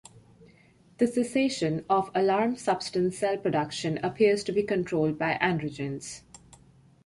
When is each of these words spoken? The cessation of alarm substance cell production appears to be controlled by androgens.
The 0.97 1.05
cessation 1.05 1.85
of 1.87 2.09
alarm 2.15 2.55
substance 2.57 3.19
cell 3.19 3.37
production 3.37 3.99
appears 3.99 4.43
to 4.45 4.51
be 4.51 4.63
controlled 4.63 5.19
by 5.19 5.37
androgens. 5.39 6.23